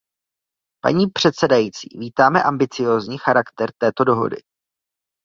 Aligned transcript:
Paní 0.83 1.09
předsedající, 1.09 1.89
vítáme 1.99 2.43
ambiciózní 2.43 3.17
charakter 3.17 3.71
této 3.79 4.03
dohody. 4.03 4.37